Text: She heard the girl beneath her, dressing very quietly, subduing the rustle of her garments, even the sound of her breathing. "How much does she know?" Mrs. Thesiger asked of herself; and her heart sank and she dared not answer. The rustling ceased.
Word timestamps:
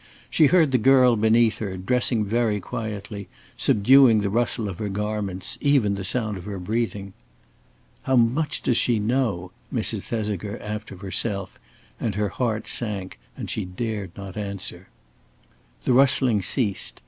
She 0.31 0.47
heard 0.47 0.71
the 0.71 0.79
girl 0.79 1.15
beneath 1.15 1.59
her, 1.59 1.77
dressing 1.77 2.25
very 2.25 2.59
quietly, 2.59 3.27
subduing 3.55 4.21
the 4.21 4.31
rustle 4.31 4.67
of 4.67 4.79
her 4.79 4.89
garments, 4.89 5.59
even 5.61 5.93
the 5.93 6.03
sound 6.03 6.39
of 6.39 6.45
her 6.45 6.57
breathing. 6.57 7.13
"How 8.01 8.15
much 8.15 8.63
does 8.63 8.77
she 8.77 8.97
know?" 8.97 9.51
Mrs. 9.71 10.01
Thesiger 10.01 10.59
asked 10.59 10.89
of 10.89 11.01
herself; 11.01 11.59
and 11.99 12.15
her 12.15 12.29
heart 12.29 12.67
sank 12.67 13.19
and 13.37 13.47
she 13.47 13.63
dared 13.63 14.09
not 14.17 14.37
answer. 14.37 14.87
The 15.83 15.93
rustling 15.93 16.41
ceased. 16.41 16.99